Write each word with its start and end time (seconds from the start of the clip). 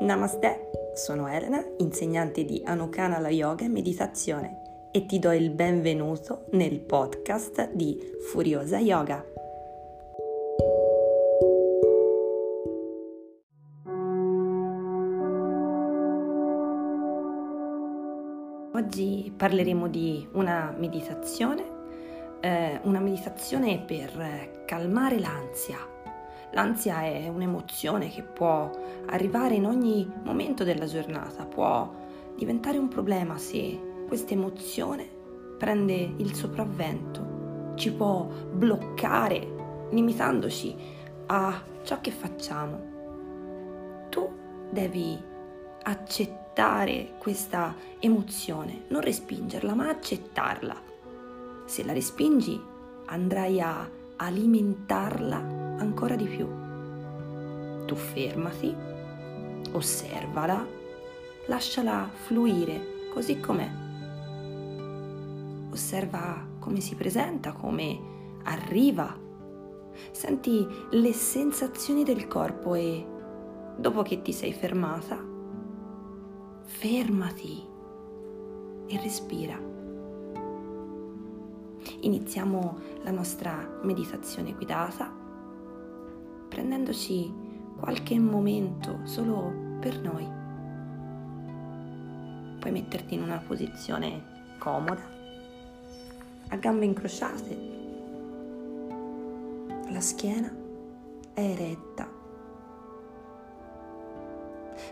Namaste, 0.00 0.70
sono 0.94 1.28
Elena, 1.28 1.62
insegnante 1.76 2.46
di 2.46 2.62
Anukanala 2.64 3.28
Yoga 3.28 3.66
e 3.66 3.68
Meditazione 3.68 4.88
e 4.92 5.04
ti 5.04 5.18
do 5.18 5.30
il 5.30 5.50
benvenuto 5.50 6.46
nel 6.52 6.80
podcast 6.80 7.70
di 7.72 8.00
Furiosa 8.30 8.78
Yoga. 8.78 9.22
Oggi 18.72 19.30
parleremo 19.36 19.86
di 19.86 20.26
una 20.32 20.74
meditazione, 20.78 21.62
eh, 22.40 22.80
una 22.84 23.00
meditazione 23.00 23.84
per 23.86 24.62
calmare 24.64 25.20
l'ansia 25.20 25.99
L'ansia 26.52 27.02
è 27.02 27.28
un'emozione 27.28 28.08
che 28.08 28.22
può 28.22 28.70
arrivare 29.06 29.54
in 29.54 29.66
ogni 29.66 30.10
momento 30.24 30.64
della 30.64 30.86
giornata, 30.86 31.44
può 31.44 31.92
diventare 32.34 32.76
un 32.78 32.88
problema 32.88 33.38
se 33.38 33.78
questa 34.08 34.32
emozione 34.32 35.08
prende 35.56 36.14
il 36.16 36.34
sopravvento, 36.34 37.74
ci 37.76 37.92
può 37.92 38.26
bloccare 38.52 39.88
limitandoci 39.90 40.74
a 41.26 41.62
ciò 41.82 42.00
che 42.00 42.10
facciamo. 42.10 44.08
Tu 44.08 44.28
devi 44.70 45.18
accettare 45.82 47.12
questa 47.18 47.76
emozione, 48.00 48.84
non 48.88 49.02
respingerla, 49.02 49.74
ma 49.74 49.88
accettarla. 49.88 50.74
Se 51.66 51.84
la 51.84 51.92
respingi 51.92 52.60
andrai 53.06 53.60
a 53.60 53.88
alimentarla 54.16 55.59
ancora 55.80 56.14
di 56.14 56.26
più. 56.26 56.46
Tu 57.86 57.94
fermati, 57.94 58.74
osservala, 59.72 60.66
lasciala 61.46 62.08
fluire 62.26 63.08
così 63.12 63.40
com'è. 63.40 63.68
Osserva 65.70 66.46
come 66.58 66.80
si 66.80 66.94
presenta, 66.94 67.52
come 67.52 67.98
arriva. 68.44 69.16
Senti 70.12 70.66
le 70.90 71.12
sensazioni 71.12 72.04
del 72.04 72.28
corpo 72.28 72.74
e 72.74 73.04
dopo 73.76 74.02
che 74.02 74.22
ti 74.22 74.32
sei 74.32 74.52
fermata, 74.52 75.18
fermati 76.64 77.66
e 78.86 79.00
respira. 79.00 79.58
Iniziamo 82.00 82.78
la 83.02 83.10
nostra 83.10 83.80
meditazione 83.82 84.52
guidata 84.52 85.19
prendendoci 86.50 87.32
qualche 87.78 88.18
momento 88.18 88.98
solo 89.04 89.78
per 89.78 89.98
noi. 90.00 90.28
Puoi 92.58 92.72
metterti 92.72 93.14
in 93.14 93.22
una 93.22 93.38
posizione 93.38 94.56
comoda, 94.58 95.00
a 96.48 96.56
gambe 96.56 96.84
incrociate, 96.84 97.78
la 99.88 100.00
schiena 100.00 100.52
è 101.32 101.40
eretta. 101.40 102.08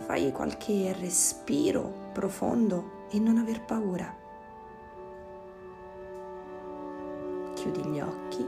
Fai 0.00 0.32
qualche 0.32 0.92
respiro 0.98 2.10
profondo 2.12 3.06
e 3.10 3.18
non 3.20 3.38
aver 3.38 3.64
paura. 3.64 4.14
Chiudi 7.54 7.82
gli 7.84 8.00
occhi 8.00 8.44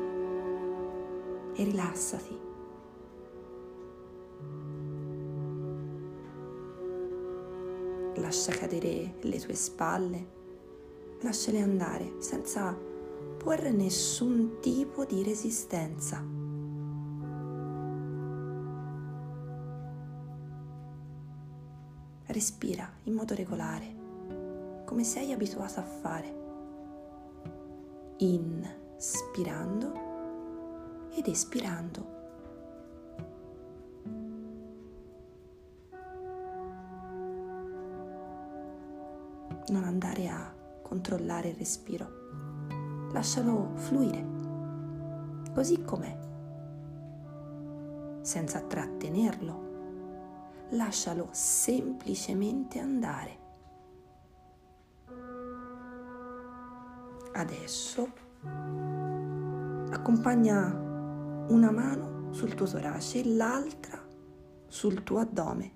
e 1.55 1.65
rilassati. 1.65 2.46
Lascia 8.17 8.53
cadere 8.53 9.15
le 9.21 9.39
tue 9.39 9.55
spalle, 9.55 10.35
lasciale 11.21 11.61
andare 11.61 12.17
senza 12.19 12.77
porre 13.37 13.71
nessun 13.71 14.59
tipo 14.61 15.05
di 15.05 15.23
resistenza. 15.23 16.25
Respira 22.27 22.91
in 23.05 23.15
modo 23.15 23.35
regolare, 23.35 24.85
come 24.85 25.05
sei 25.05 25.33
abituato 25.33 25.81
a 25.81 25.85
fare, 25.85 26.35
inspirando 28.19 29.93
ed 31.15 31.27
espirando. 31.29 32.16
Non 39.69 39.85
andare 39.85 40.29
a 40.29 40.55
controllare 40.83 41.49
il 41.49 41.57
respiro. 41.57 42.25
Lascialo 43.13 43.73
fluire, 43.75 44.25
così 45.55 45.83
com'è, 45.83 46.19
senza 48.21 48.61
trattenerlo. 48.61 49.65
Lascialo 50.71 51.29
semplicemente 51.31 52.79
andare. 52.81 53.45
Adesso 57.33 58.09
accompagna 59.91 60.85
una 61.49 61.71
mano 61.71 62.33
sul 62.33 62.55
tuo 62.55 62.67
torace 62.67 63.21
e 63.21 63.35
l'altra 63.35 64.03
sul 64.67 65.03
tuo 65.05 65.21
addome 65.21 65.76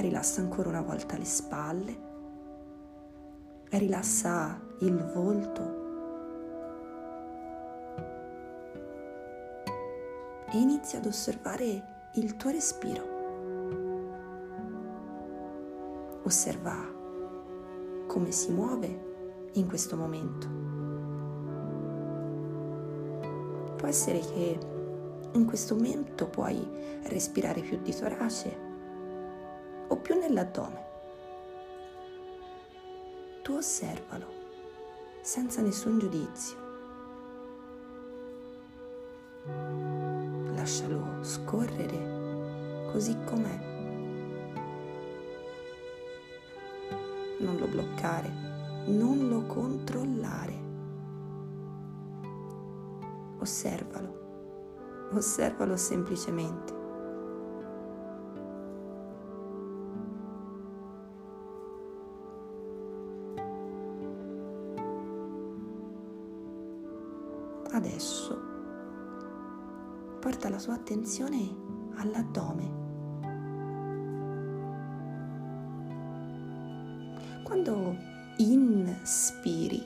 rilassa 0.00 0.40
ancora 0.40 0.68
una 0.68 0.80
volta 0.80 1.16
le 1.16 1.24
spalle, 1.24 2.10
rilassa 3.70 4.60
il 4.80 4.96
volto 5.14 5.80
e 10.50 10.58
inizia 10.58 10.98
ad 10.98 11.06
osservare 11.06 12.10
il 12.14 12.36
tuo 12.36 12.50
respiro. 12.50 13.10
Osserva 16.24 16.74
come 18.06 18.30
si 18.30 18.50
muove 18.50 19.50
in 19.52 19.66
questo 19.66 19.96
momento. 19.96 20.60
Può 23.76 23.88
essere 23.88 24.20
che 24.20 24.58
in 25.32 25.46
questo 25.46 25.74
momento 25.74 26.28
puoi 26.28 26.66
respirare 27.04 27.62
più 27.62 27.80
di 27.82 27.94
torace 27.94 28.71
o 29.92 29.96
più 29.96 30.18
nell'addome. 30.18 30.90
Tu 33.42 33.52
osservalo 33.52 34.26
senza 35.20 35.60
nessun 35.60 35.98
giudizio. 35.98 36.56
Lascialo 40.54 41.22
scorrere 41.22 42.90
così 42.90 43.16
com'è. 43.24 43.70
Non 47.40 47.56
lo 47.58 47.66
bloccare, 47.66 48.30
non 48.86 49.28
lo 49.28 49.42
controllare. 49.42 50.60
Osservalo, 53.40 55.10
osservalo 55.12 55.76
semplicemente. 55.76 56.81
Adesso 67.72 68.38
porta 70.20 70.50
la 70.50 70.58
sua 70.58 70.74
attenzione 70.74 71.38
all'addome. 71.94 72.80
Quando 77.42 77.96
inspiri, 78.36 79.82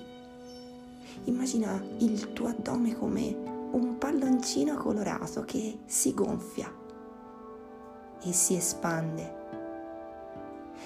immagina 1.25 1.81
il 1.99 2.33
tuo 2.33 2.49
addome 2.49 2.97
come 2.97 3.35
un 3.71 3.97
palloncino 3.99 4.77
colorato 4.77 5.45
che 5.45 5.79
si 5.87 6.13
gonfia 6.13 6.73
e 8.21 8.33
si 8.33 8.57
espande. 8.57 9.45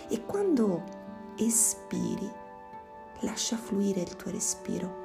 E 0.09 0.23
quando 0.27 0.85
espiri, 1.39 2.31
lascia 3.21 3.57
fluire 3.57 4.03
il 4.03 4.17
tuo 4.17 4.31
respiro 4.31 5.00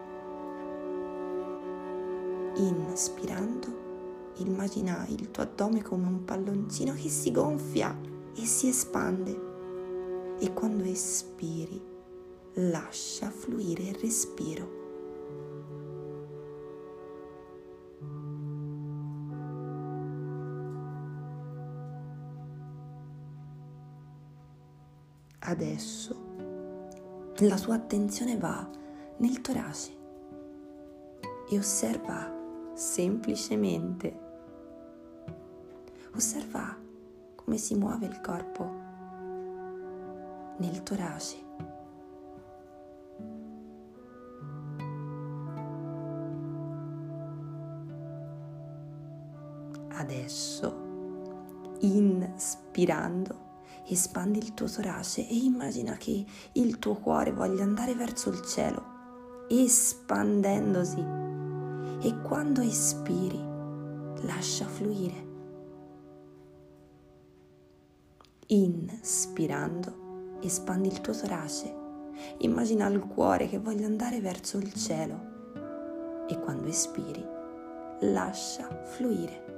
Inspirando, 2.58 4.34
immagina 4.38 5.06
il 5.10 5.30
tuo 5.30 5.44
addome 5.44 5.82
come 5.82 6.08
un 6.08 6.24
palloncino 6.24 6.94
che 6.94 7.10
si 7.10 7.30
gonfia 7.32 7.94
e 8.34 8.46
si 8.46 8.70
espande. 8.70 9.54
E 10.40 10.54
quando 10.54 10.84
espiri, 10.84 11.82
lascia 12.54 13.30
fluire 13.30 13.84
il 13.84 13.96
respiro. 13.96 14.84
Adesso 25.40 26.16
la 27.40 27.60
tua 27.60 27.76
attenzione 27.76 28.38
va 28.38 28.68
nel 29.18 29.42
torace 29.42 29.92
e 31.50 31.58
osserva 31.58 32.45
semplicemente, 32.76 34.20
osserva 36.14 36.78
come 37.36 37.58
si 37.58 37.76
muove 37.76 38.06
il 38.06 38.20
corpo 38.20 38.70
nel 40.58 40.84
torace. 40.84 41.44
Adesso, 49.98 50.76
inspirando, 51.80 53.44
espandi 53.88 54.40
il 54.40 54.54
tuo 54.54 54.70
torace 54.70 55.28
e 55.28 55.36
immagina 55.36 55.94
che 55.96 56.26
il 56.54 56.78
tuo 56.80 56.96
cuore 56.96 57.32
voglia 57.32 57.64
andare 57.64 57.96
verso 57.96 58.30
il 58.30 58.42
cielo, 58.42 58.84
espandendosi. 59.48 61.25
E 62.06 62.22
quando 62.22 62.62
espiri, 62.62 63.44
lascia 64.28 64.68
fluire. 64.68 65.26
Inspirando, 68.46 70.38
espandi 70.40 70.90
il 70.90 71.02
tuo 71.02 71.18
torace. 71.18 71.76
Immagina 72.42 72.86
il 72.90 73.00
cuore 73.00 73.50
che 73.50 73.58
voglia 73.58 73.88
andare 73.88 74.22
verso 74.22 74.58
il 74.58 74.72
cielo. 74.76 76.26
E 76.28 76.40
quando 76.42 76.68
espiri, 76.68 77.26
lascia 78.02 78.68
fluire. 78.84 79.55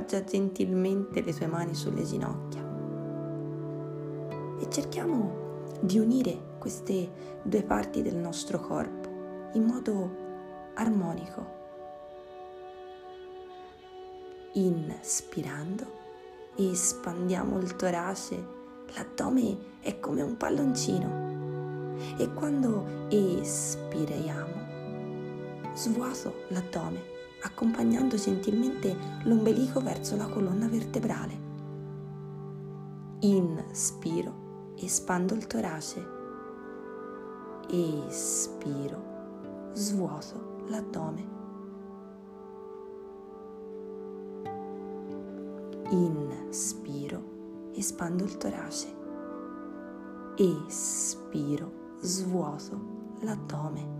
Ora 0.00 0.08
poggia 0.08 0.24
gentilmente 0.24 1.20
le 1.20 1.34
tue 1.34 1.46
mani 1.46 1.74
sulle 1.74 2.04
ginocchia. 2.04 2.62
E 4.58 4.70
cerchiamo 4.70 5.68
di 5.78 5.98
unire 5.98 6.54
queste 6.58 7.38
due 7.42 7.62
parti 7.62 8.00
del 8.00 8.16
nostro 8.16 8.60
corpo 8.60 9.50
in 9.52 9.64
modo 9.64 10.72
armonico. 10.74 11.58
Inspirando, 14.52 15.84
espandiamo 16.56 17.58
il 17.58 17.76
torace, 17.76 18.42
l'addome 18.94 19.58
è 19.80 20.00
come 20.00 20.22
un 20.22 20.38
palloncino. 20.38 21.98
E 22.16 22.32
quando 22.32 23.06
espiriamo, 23.10 24.68
svuoto 25.74 26.34
l'addome 26.48 27.19
accompagnando 27.42 28.16
gentilmente 28.16 28.94
l'ombelico 29.24 29.80
verso 29.80 30.16
la 30.16 30.26
colonna 30.26 30.68
vertebrale. 30.68 31.48
Inspiro, 33.20 34.72
espando 34.76 35.34
il 35.34 35.46
torace. 35.46 36.18
Espiro, 37.68 39.02
svuoto 39.72 40.64
l'addome. 40.68 41.38
Inspiro, 45.90 47.70
espando 47.74 48.24
il 48.24 48.36
torace. 48.36 48.96
Espiro, 50.36 51.72
svuoto 52.00 52.80
l'addome. 53.20 53.99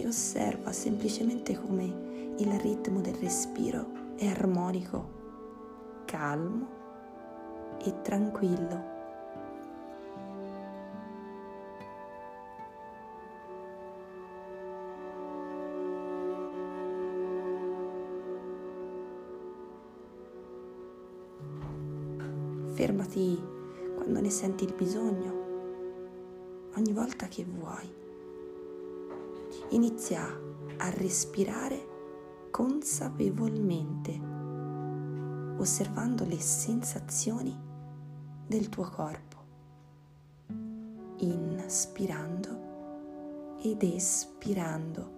E 0.00 0.06
osserva 0.06 0.72
semplicemente 0.72 1.58
come 1.58 2.34
il 2.36 2.52
ritmo 2.60 3.00
del 3.00 3.14
respiro 3.14 4.14
è 4.16 4.26
armonico, 4.26 6.04
calmo 6.04 6.68
e 7.82 8.02
tranquillo. 8.02 8.94
Fermati 22.74 23.42
quando 23.94 24.20
ne 24.20 24.28
senti 24.28 24.64
il 24.64 24.74
bisogno, 24.74 25.44
ogni 26.76 26.92
volta 26.92 27.26
che 27.28 27.46
vuoi 27.48 28.04
inizia 29.70 30.24
a 30.78 30.90
respirare 30.90 31.94
consapevolmente, 32.50 34.20
osservando 35.58 36.24
le 36.24 36.38
sensazioni 36.38 37.58
del 38.46 38.68
tuo 38.68 38.88
corpo, 38.88 39.36
inspirando 41.18 42.64
ed 43.62 43.82
espirando. 43.82 45.14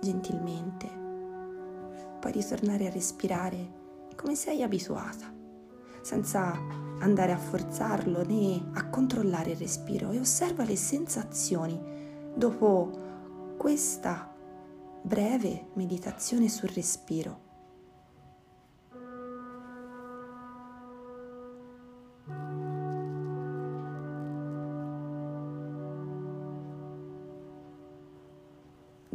Gentilmente 0.00 0.88
puoi 2.18 2.32
ritornare 2.32 2.86
a 2.86 2.90
respirare 2.90 3.78
come 4.16 4.34
sei 4.34 4.62
abituata 4.62 5.39
senza 6.02 6.56
andare 7.00 7.32
a 7.32 7.38
forzarlo 7.38 8.24
né 8.24 8.70
a 8.74 8.88
controllare 8.88 9.52
il 9.52 9.56
respiro 9.56 10.10
e 10.10 10.18
osserva 10.18 10.64
le 10.64 10.76
sensazioni 10.76 11.80
dopo 12.34 13.54
questa 13.56 14.32
breve 15.02 15.68
meditazione 15.74 16.48
sul 16.48 16.70
respiro. 16.70 17.48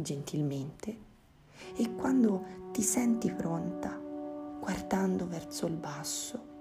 gentilmente 0.06 0.98
e 1.74 1.94
quando 1.94 2.70
ti 2.70 2.82
senti 2.82 3.32
pronta, 3.32 4.00
guardando 4.60 5.26
verso 5.26 5.66
il 5.66 5.74
basso, 5.74 6.55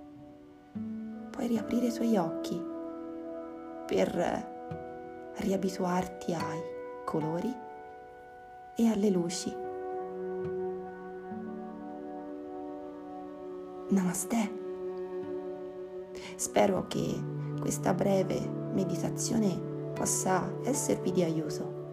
puoi 1.45 1.47
riaprire 1.47 1.87
i 1.87 1.93
tuoi 1.93 2.17
occhi 2.17 2.63
per 3.85 5.33
riabituarti 5.35 6.33
ai 6.33 6.59
colori 7.05 7.53
e 8.75 8.87
alle 8.87 9.09
luci. 9.09 9.55
Namaste. 13.89 14.63
Spero 16.35 16.87
che 16.87 17.23
questa 17.59 17.93
breve 17.93 18.39
meditazione 18.73 19.55
possa 19.93 20.51
esservi 20.63 21.11
di 21.11 21.21
aiuto. 21.21 21.83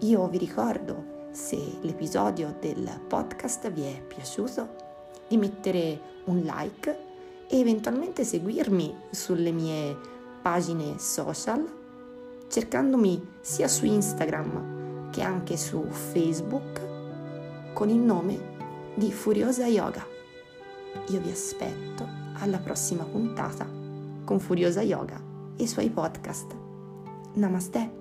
Io 0.00 0.28
vi 0.28 0.36
ricordo, 0.36 1.30
se 1.30 1.56
l'episodio 1.80 2.54
del 2.60 3.00
podcast 3.08 3.70
vi 3.70 3.84
è 3.84 4.02
piaciuto, 4.02 4.84
di 5.28 5.38
mettere 5.38 5.98
un 6.26 6.40
like 6.40 7.05
e 7.48 7.58
eventualmente 7.58 8.24
seguirmi 8.24 8.94
sulle 9.10 9.52
mie 9.52 9.96
pagine 10.42 10.98
social 10.98 11.64
cercandomi 12.48 13.26
sia 13.40 13.68
su 13.68 13.84
Instagram 13.84 15.10
che 15.10 15.22
anche 15.22 15.56
su 15.56 15.84
Facebook 15.90 17.72
con 17.72 17.88
il 17.88 17.98
nome 17.98 18.54
di 18.94 19.12
Furiosa 19.12 19.66
Yoga. 19.66 20.06
Io 21.08 21.20
vi 21.20 21.30
aspetto 21.30 22.06
alla 22.34 22.58
prossima 22.58 23.04
puntata 23.04 23.66
con 24.24 24.40
Furiosa 24.40 24.82
Yoga 24.82 25.20
e 25.56 25.62
i 25.62 25.68
suoi 25.68 25.90
podcast. 25.90 26.54
Namaste! 27.34 27.95